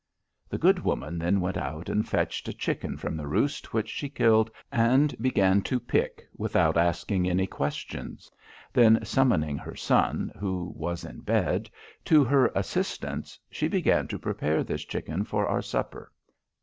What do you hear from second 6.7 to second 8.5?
asking any questions.